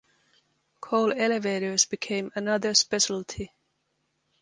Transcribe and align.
Coal 0.79 1.13
elevators 1.13 1.85
became 1.85 2.31
another 2.35 2.73
specialty. 2.73 3.51